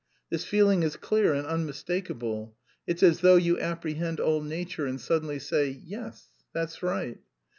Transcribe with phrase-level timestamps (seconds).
[0.31, 2.55] This feeling is clear and unmistakable;
[2.87, 7.19] it's as though you apprehend all nature and suddenly say, 'Yes, that's right.'